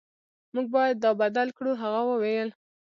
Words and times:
موږ 0.53 0.65
باید 0.75 0.95
دا 1.03 1.11
بدل 1.21 1.47
کړو 1.57 1.71
هغه 1.81 2.01
وویل 2.09 2.49